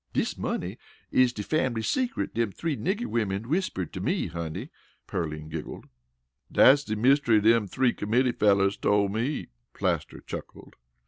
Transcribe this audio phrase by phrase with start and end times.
[0.13, 0.79] "Dis money
[1.11, 4.71] is de fambly secret dem three nigger womens whispered to me, honey,"
[5.05, 5.85] Pearline giggled.
[6.51, 10.75] "Dat's de myst'ry dem three committee fellers tole me," Plaster chuckled.